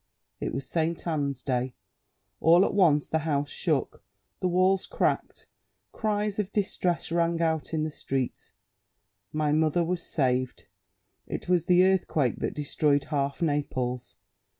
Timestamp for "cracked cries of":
4.87-6.51